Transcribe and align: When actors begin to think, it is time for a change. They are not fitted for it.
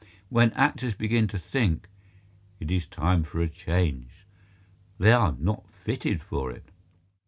When 0.29 0.51
actors 0.53 0.95
begin 0.95 1.27
to 1.27 1.37
think, 1.37 1.87
it 2.59 2.71
is 2.71 2.87
time 2.87 3.23
for 3.23 3.39
a 3.39 3.47
change. 3.47 4.07
They 4.97 5.11
are 5.11 5.35
not 5.37 5.69
fitted 5.69 6.23
for 6.23 6.49
it. 6.49 6.63